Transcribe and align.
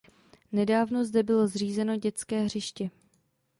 Nedávno 0.51 1.05
zde 1.05 1.23
bylo 1.23 1.47
zřízeno 1.47 1.95
dětské 1.95 2.41
hřiště. 2.41 2.89